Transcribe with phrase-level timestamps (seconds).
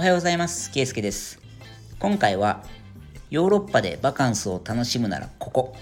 [0.00, 0.70] おはようございます。
[0.70, 1.38] ケイスケです。
[1.98, 2.64] 今回は
[3.28, 5.76] ヨーロッパでバカンスを楽しむならここ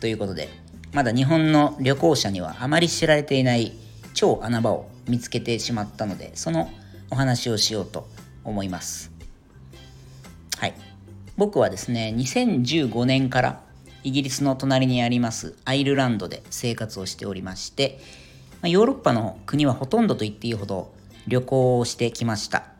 [0.00, 0.50] ということで、
[0.92, 3.72] まだ日本の旅行者にはあまり知られていない
[4.12, 6.68] 超穴場を見つけてしまったので、その
[7.10, 8.06] お話をしようと
[8.44, 9.10] 思います。
[10.58, 10.74] はい。
[11.38, 13.62] 僕はですね、2015年から
[14.02, 17.98] イギリスの隣にありますアイルランドで生活をしておりまして、
[18.62, 20.92] ヨーロッパの国はほとんどと言っていいほど
[21.26, 22.73] 旅行をしてきました。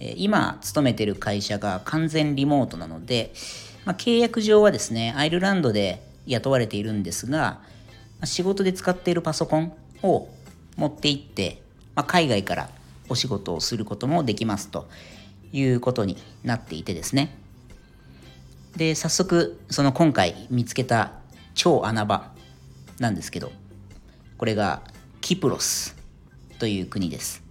[0.00, 3.32] 今勤めてる会社が完全リモートなので、
[3.84, 7.60] まあ、契約上はですね、アイルランドで雇われているんですが、
[8.24, 10.28] 仕事で使っているパソコンを
[10.76, 11.62] 持って行って、
[11.94, 12.70] まあ、海外から
[13.08, 14.88] お仕事をすることもできますと
[15.52, 17.36] いうことになっていてですね。
[18.76, 21.12] で、早速、その今回見つけた
[21.54, 22.32] 超穴場
[23.00, 23.50] なんですけど、
[24.36, 24.82] これが
[25.20, 25.96] キプロス
[26.58, 27.47] という国です。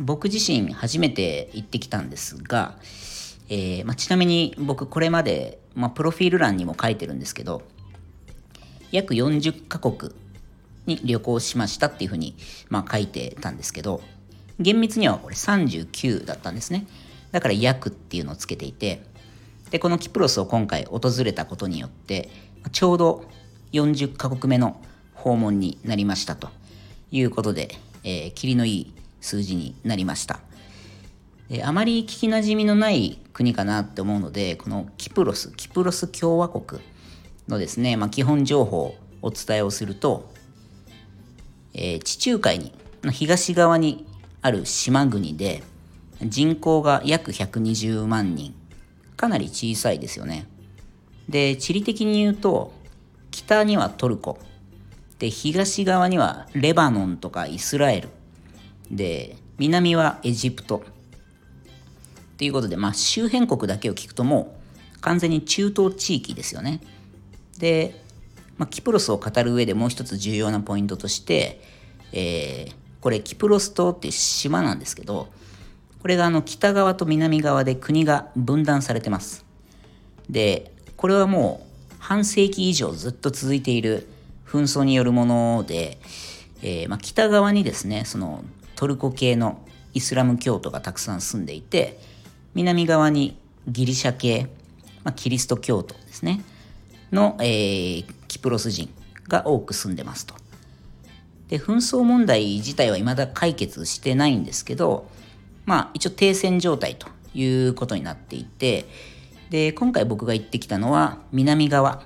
[0.00, 2.76] 僕自身初めて行ってきたんですが、
[3.48, 7.62] えーまあ、ちなみに僕これまで、まあ、プロフィール欄にも書いてるんですけど
[8.90, 10.12] 約40カ国
[10.86, 12.36] に旅行しましたっていうふうに、
[12.68, 14.02] まあ、書いてたんですけど
[14.58, 16.86] 厳密にはこれ39だったんですね。
[17.32, 19.02] だから約っていうのをつけていて
[19.70, 22.28] でこのキプロスを今回訪れたことによって
[22.72, 23.24] ちょうど
[23.72, 24.80] 40カ国目の
[25.14, 26.50] 訪問になりましたと
[27.10, 30.40] いうことで、えー、霧のいい数字になりました。
[31.64, 36.80] あまり聞きなじみのない国かなって思うので、このキプロス、キプロス共和国
[37.48, 40.30] のですね、まあ、基本情報をお伝えをすると、
[41.74, 44.06] えー、地中海にの東側に
[44.40, 45.62] ある島国で
[46.22, 48.54] 人口が約120万人。
[49.16, 50.46] かなり小さいですよね。
[51.28, 52.72] で地理的に言うと
[53.30, 54.38] 北にはトルコ。
[55.18, 58.08] で東側にはレバノンとかイスラエル。
[58.90, 60.82] で南はエジプト。
[62.32, 64.58] っていうことで、まあ、周辺国だけを聞くとも
[64.96, 66.80] う完全に中東地域ですよね。
[67.58, 68.02] で、
[68.58, 71.60] まあ、キプロスを語る上でもう一つ重要なポイントとして、
[72.12, 75.28] えー、これキプロス島って島なんですけど
[76.00, 79.44] これがあの北側と南側で国が分断されてます。
[80.28, 84.08] でこれはもう半世紀以上ずっと続いている
[84.46, 85.98] 紛争によるもので、
[86.60, 88.42] えー、まあ、北側にですねその
[88.82, 92.00] トルコ系のイスラム教徒がたくさん住んでいて
[92.54, 93.38] 南側に
[93.68, 94.48] ギリシャ系、
[95.04, 96.42] まあ、キリスト教徒ですね
[97.12, 98.92] の、えー、キプロス人
[99.28, 100.34] が多く住んでますと。
[101.46, 105.06] で紛争問題自体は未だ解決してないんですけど
[105.64, 108.86] まあ一応停戦状態ということになっていて
[109.50, 112.02] で今回僕が行ってきたのは南側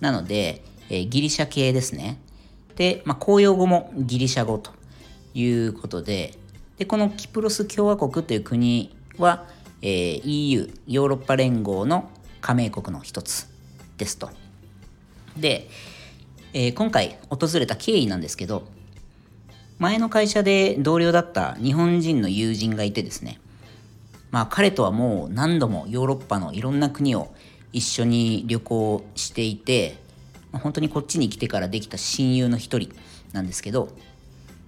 [0.00, 2.18] なのでえー、ギリシャ系ですね。
[2.76, 4.72] で、まあ、公用語もギリシャ語と
[5.34, 6.34] いうことで、
[6.78, 9.46] で、このキプロス共和国という国は、
[9.82, 13.48] えー、EU、ヨーロッパ連合の加盟国の一つ
[13.98, 14.30] ですと。
[15.36, 15.68] で、
[16.52, 18.64] えー、今回訪れた経緯なんですけど、
[19.78, 23.40] 前の会社で同僚だった日本人の友人がいてですね、
[24.30, 27.34] まあ彼とはもう何度もヨーロッパのいろんな国を
[27.72, 29.98] 一緒に旅行していて、
[30.52, 32.90] 本当にこっちに来てからできた親友の一人
[33.32, 33.88] なんですけど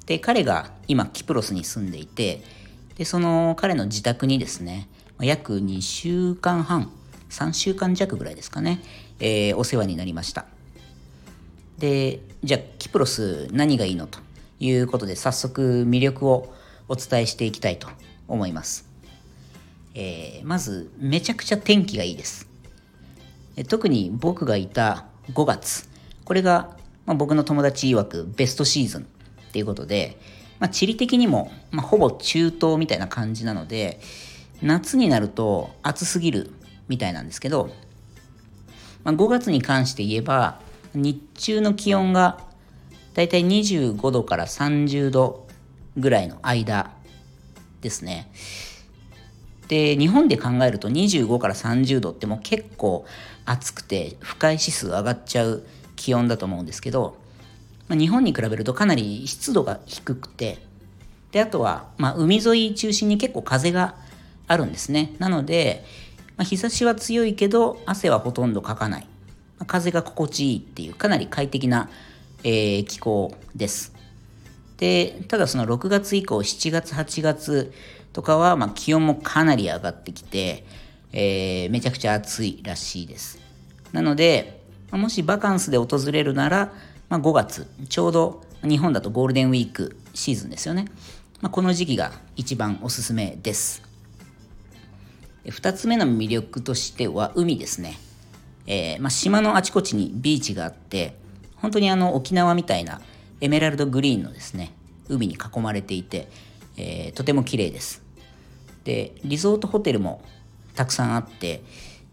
[0.06, 2.43] で彼が今キプロスに住んでいて
[2.97, 4.89] でその彼の自宅にですね
[5.21, 6.91] 約2週間半
[7.31, 8.81] 3週間弱ぐらいですかね、
[9.19, 10.47] えー、お世話になりました。
[11.78, 14.19] でじゃあキプロス何がいいのと
[14.61, 16.55] いうことで早速魅力を
[16.88, 17.88] お伝えしていきたいと
[18.28, 18.88] 思います、
[19.94, 22.49] えー、まずめちゃくちゃ天気がいいです。
[23.69, 25.88] 特に僕がいた5月。
[26.25, 29.06] これが、まあ、僕の友達曰くベストシーズン。
[29.56, 30.19] っていうことで、
[30.59, 34.00] まあ、地理的にも、まあ、ほぼ中東みたいな感じなので、
[34.61, 36.50] 夏になると暑すぎる
[36.89, 37.71] みたいなんですけど、
[39.03, 40.61] まあ、5月に関して言えば、
[40.94, 42.38] 日中の気温が
[43.14, 45.47] だいたい25度から30度
[45.97, 46.91] ぐらいの間
[47.81, 48.31] ですね。
[49.69, 53.06] で、日本で考えると25から30度ってもう結構
[53.47, 55.62] 暑くて不快指数上がっちゃう
[55.97, 57.25] 気温だと思うんですけど、
[57.88, 60.59] まあ、日本に比べるとかなり湿度が低くて、
[61.33, 63.94] で、あとは、まあ、海沿い中心に結構風が
[64.49, 65.15] あるんですね。
[65.19, 65.85] なので、
[66.37, 69.03] まあ、日差しは強いけど、汗はほとんどかかない。
[69.59, 71.91] まあ、風が心地いいっていう、かなり快適な、
[72.44, 73.94] えー、気候です。
[74.77, 77.73] で、ただその6月以降、7月、8月
[78.12, 80.65] とかは、まあ、気温もかなり上がってきて、
[81.12, 83.38] えー、めちゃくちゃ暑いらしいです。
[83.93, 84.61] なので、
[84.93, 86.73] もしバカンスで訪れるなら、
[87.08, 90.87] まあ、5月、ちょうど日本だとゴールデンウィークシーズンですよね。
[91.41, 93.82] まあ、この時期が一番おすすめです。
[95.44, 97.99] 2つ目の魅力としては海ですね。
[98.67, 101.17] えー、まあ、島のあちこちにビーチがあって、
[101.56, 103.00] 本当にあの沖縄みたいな
[103.41, 104.73] エメラルドグリーンのですね、
[105.09, 106.29] 海に囲まれていて、
[106.76, 108.02] えー、とても綺麗です。
[108.85, 110.23] で、リゾートホテルも
[110.75, 111.62] たくさんあって、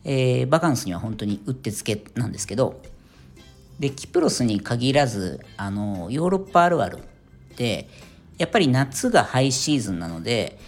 [0.03, 2.81] えー、バカンスには本当にうってつけなんですけど、
[3.79, 6.99] で、キプロスに限らず、あの、ヨーロッパあるある
[7.55, 7.89] で、
[8.37, 10.59] やっぱり夏がハイシーズンなので、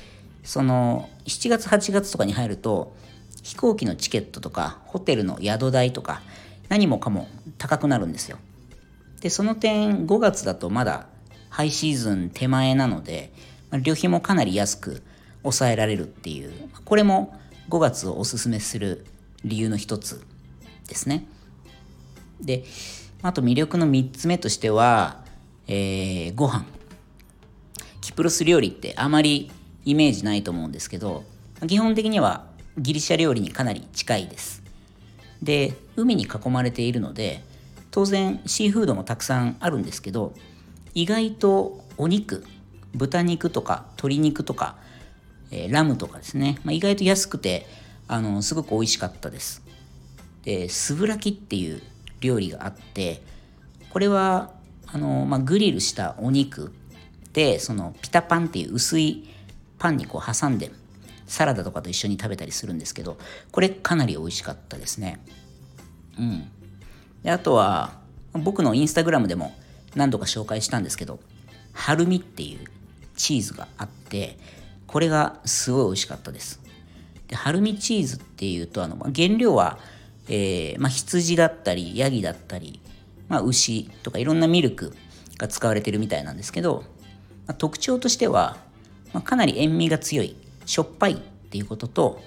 [0.44, 2.96] その、7月8月とかに入ると、
[3.44, 6.22] 飛行機のチケットとか、ホテルの宿代とか、
[6.69, 8.38] 何もかも高くなるんですよ。
[9.22, 11.07] で、その点、5月だとまだ
[11.50, 13.31] ハイシーズン手前なので、
[13.72, 15.04] 旅費もかなり安く
[15.42, 16.52] 抑えられるっていう、
[16.86, 19.06] これも5月をおすすめする
[19.44, 20.24] 理由の一つ
[20.88, 21.28] ですね。
[22.41, 22.63] で、
[23.21, 25.23] あと魅力の3つ目としては、
[25.67, 26.65] えー、ご飯。
[28.01, 29.51] キプロス料理ってあまり
[29.83, 31.23] イメージないと思うんですけど、
[31.67, 32.45] 基本的には
[32.77, 34.61] ギリシャ料理にかなり近いです。
[35.41, 37.43] で、海に囲まれているので、
[37.91, 40.33] 当然シーフードもたくさんあるんですけど、
[40.93, 42.45] 意外とお肉、
[42.93, 44.75] 豚肉とか鶏肉とか、
[45.51, 47.65] えー、ラムとかですね、まあ、意外と安くて、
[48.07, 49.63] あの、すごく美味しかったです。
[50.43, 51.81] で、スブラキっていう
[52.21, 53.21] 料理があって
[53.89, 54.51] これは
[54.88, 56.73] あの、まあ、グリルしたお肉
[57.33, 59.29] でそのピタパンっていう薄い
[59.77, 60.71] パンにこう挟んで
[61.27, 63.17] サラダとかと一緒に食べたりするんですけど
[63.51, 65.19] これかなり美味しかったですね。
[66.17, 66.50] うん。
[67.23, 68.00] であとは
[68.33, 69.56] 僕のインスタグラムでも
[69.95, 71.19] 何度か紹介したんですけど
[71.73, 72.59] ハルミっていう
[73.15, 74.38] チーズがあって
[74.88, 76.61] これがすごい美味しかったです。
[77.27, 79.79] でハルミチーズっていうとあの原料は
[80.27, 82.80] えー、まあ、羊だったり、ヤギだったり、
[83.27, 84.95] まあ、牛とかいろんなミルク
[85.38, 86.83] が使われてるみたいなんですけど、
[87.48, 88.57] まあ、特徴としては、
[89.13, 90.36] まあ、かなり塩味が強い、
[90.66, 92.22] しょっぱいっていうことと、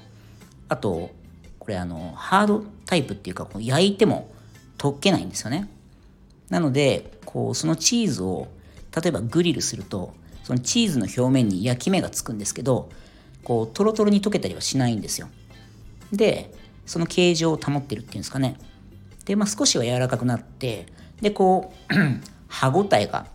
[0.68, 1.10] あと、
[1.58, 4.30] これあの、ハードタイプっていうか、こう焼いても
[4.78, 5.68] 溶けないんですよね。
[6.48, 8.48] なので、こう、そのチーズを、
[9.02, 12.88] 例えばグリルすると、そのチーズの表面に焼き目がつくんですけど、
[13.44, 15.28] こう、トロトロに溶けたりはしないんですよ。
[16.12, 16.54] で、
[16.88, 18.56] その形状を保ってるっていうんですかね。
[19.26, 20.86] で、まあ、少しは柔らかくなって、
[21.20, 21.94] で、こう、
[22.48, 23.26] 歯ごたえが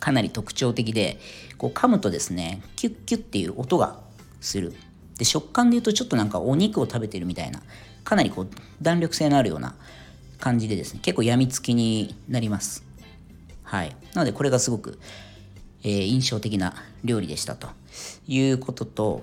[0.00, 1.20] かなり特徴的で、
[1.58, 4.00] こう噛むとですね、キュッキュッっていう音が
[4.40, 4.72] する。
[5.18, 7.60] で、食感で言うとちょっとなんかお肉を食べてるみたいな、
[8.02, 8.48] かなりこう
[8.80, 9.74] 弾力性のあるような
[10.40, 12.82] 感じでですね、結構やみつきになります。
[13.62, 13.94] はい。
[14.14, 14.98] なのでこれがすごく、
[15.82, 16.74] えー、印象的な
[17.04, 17.68] 料理でしたと
[18.26, 19.22] いうことと、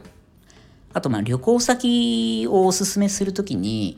[0.93, 3.97] あとま旅行先をおすすめするときに、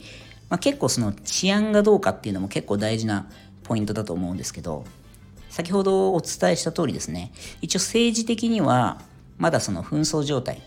[0.50, 3.28] まあ、結構その治安がどうかっていうのも結構大事な
[3.64, 4.86] ポイントだと思うんですけど、
[5.50, 7.32] 先ほどお伝えした通りですね、
[7.62, 9.02] 一応政治的には
[9.38, 10.62] まだその紛争状態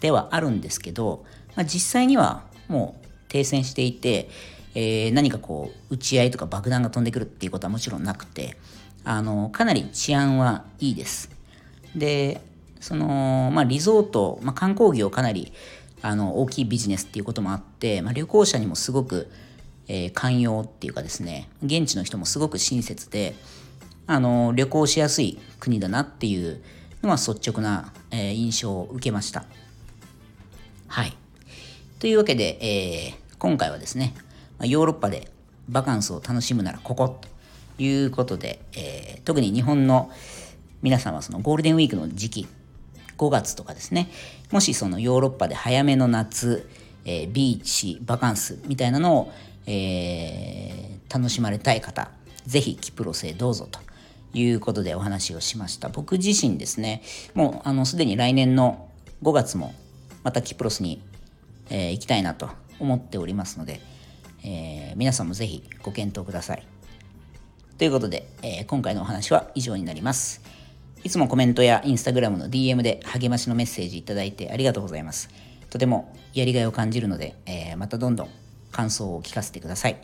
[0.00, 1.24] ではあるんですけど、
[1.56, 4.28] まあ、実際にはもう停戦していて、
[4.74, 8.56] えー、何かこう撃ち合いとか爆弾が飛んでくるっていうことはもちろんなくて、
[9.04, 11.30] あの、かなり治安はいいです。
[11.96, 12.40] で、
[12.80, 15.52] その、まあ、リゾート、まあ、観光業かなり
[16.02, 19.30] あの大きいビジネスっていうこともあって、まあ、旅行者にもすごく、
[19.86, 23.34] えー、寛容っていうかですね現地の人もすごく親切で
[24.06, 26.62] あの旅行しやすい国だなっていう
[27.02, 29.44] のは率直な、えー、印象を受けました。
[30.88, 31.16] はい。
[31.98, 34.14] というわけで、えー、今回はですね
[34.62, 35.30] ヨーロッパで
[35.68, 37.28] バカンスを楽しむならここと
[37.82, 40.10] いうことで、えー、特に日本の
[40.82, 42.48] 皆さんはそのゴールデンウィークの時期
[43.20, 44.08] 5月とかですね。
[44.50, 46.66] もしそのヨーロッパで早めの夏、
[47.04, 49.32] えー、ビーチバカンスみたいなのを、
[49.66, 52.10] えー、楽しまれたい方
[52.46, 53.78] ぜひキプロスへどうぞと
[54.32, 55.90] いうことでお話をしました。
[55.90, 57.02] 僕自身ですね。
[57.34, 58.88] もうあのすでに来年の
[59.22, 59.74] 5月も
[60.22, 61.02] またキプロスに、
[61.68, 62.48] えー、行きたいなと
[62.78, 63.80] 思っておりますので、
[64.44, 66.66] えー、皆さんもぜひご検討ください。
[67.76, 70.59] ということで、えー、今回のお話は以上になります。
[71.02, 75.30] いつもコメントやインスタグラムの DM で励ましのメッセージいただいてありがとうございます。
[75.70, 78.28] とてもやりがいを感じるので、えー、またどんどん
[78.70, 79.96] 感想を聞かせてください。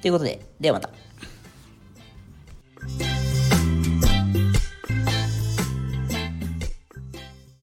[0.00, 1.07] ということで、ではまた。